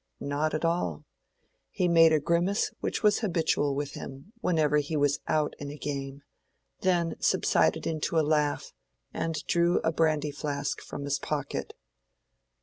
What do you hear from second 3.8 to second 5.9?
him whenever he was "out" in a